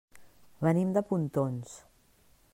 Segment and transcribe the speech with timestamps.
[0.67, 1.77] Venim de Pontons.